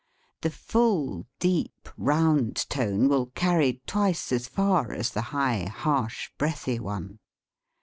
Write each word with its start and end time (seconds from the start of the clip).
The 0.41 0.49
full, 0.49 1.27
deep, 1.37 1.87
round 1.95 2.55
tone 2.71 3.07
will 3.07 3.27
carry 3.27 3.83
twice 3.85 4.31
as 4.31 4.47
far 4.47 4.93
as 4.93 5.11
the' 5.11 5.21
high, 5.29 5.65
harsh, 5.65 6.31
breathy 6.39 6.79
one. 6.79 7.19